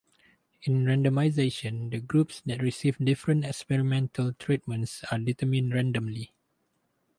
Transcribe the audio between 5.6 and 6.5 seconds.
randomly.